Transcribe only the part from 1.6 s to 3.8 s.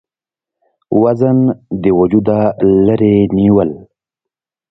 د وجوده لرې نيول،